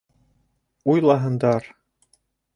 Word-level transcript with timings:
Уйлаһындар! 0.95 1.69